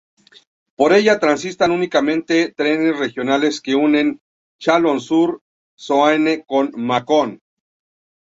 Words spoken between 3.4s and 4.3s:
que unen